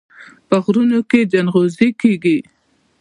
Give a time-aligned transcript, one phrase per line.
[0.47, 2.37] په غرونو کې ځنغوزي کیږي.